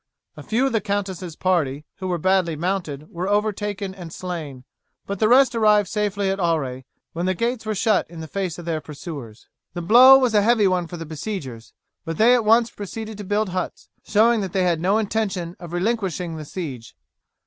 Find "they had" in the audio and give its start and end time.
14.53-14.81